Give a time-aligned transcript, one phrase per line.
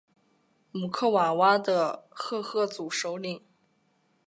[0.71, 3.39] 姆克瓦瓦的赫赫族首领。